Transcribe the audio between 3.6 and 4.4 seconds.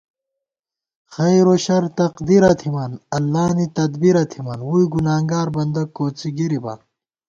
تدبیرہ